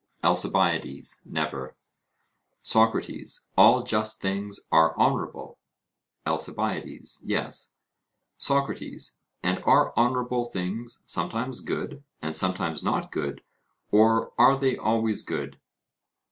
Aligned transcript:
ALCIBIADES: 0.23 1.21
Never. 1.25 1.75
SOCRATES: 2.63 3.49
All 3.55 3.83
just 3.83 4.19
things 4.19 4.59
are 4.71 4.97
honourable? 4.97 5.59
ALCIBIADES: 6.25 7.21
Yes. 7.23 7.73
SOCRATES: 8.39 9.19
And 9.43 9.61
are 9.63 9.93
honourable 9.95 10.45
things 10.45 11.03
sometimes 11.05 11.59
good 11.59 12.03
and 12.19 12.33
sometimes 12.35 12.81
not 12.81 13.11
good, 13.11 13.43
or 13.91 14.33
are 14.39 14.55
they 14.57 14.75
always 14.75 15.21
good? 15.21 15.59